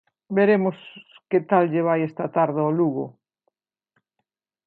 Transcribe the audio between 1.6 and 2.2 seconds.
lle vai